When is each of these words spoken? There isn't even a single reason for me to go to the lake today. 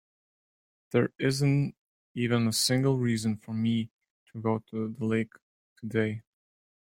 There 0.89 1.11
isn't 1.19 1.75
even 2.15 2.47
a 2.47 2.53
single 2.53 2.97
reason 2.97 3.37
for 3.37 3.53
me 3.53 3.91
to 4.31 4.41
go 4.41 4.57
to 4.71 4.95
the 4.97 5.05
lake 5.05 5.33
today. 5.79 6.23